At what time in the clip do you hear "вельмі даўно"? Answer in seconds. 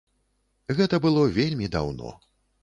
1.37-2.17